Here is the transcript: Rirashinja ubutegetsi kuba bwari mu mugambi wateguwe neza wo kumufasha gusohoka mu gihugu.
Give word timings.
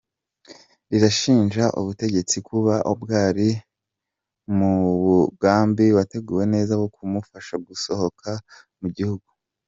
Rirashinja 0.89 1.65
ubutegetsi 1.79 2.35
kuba 2.47 2.73
bwari 3.01 3.49
mu 4.57 4.73
mugambi 5.07 5.85
wateguwe 5.97 6.43
neza 6.53 6.73
wo 6.81 6.87
kumufasha 6.95 7.55
gusohoka 7.67 8.29
mu 8.79 8.87
gihugu. 8.97 9.27